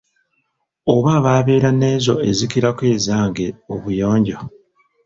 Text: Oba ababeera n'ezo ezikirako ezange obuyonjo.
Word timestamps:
Oba 0.93 1.09
ababeera 1.19 1.69
n'ezo 1.79 2.13
ezikirako 2.29 2.83
ezange 2.95 3.45
obuyonjo. 3.73 4.37